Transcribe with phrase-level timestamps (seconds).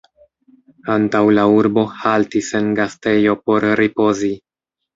[0.93, 4.35] Antaŭ la urbo haltis en gastejo por ripozi.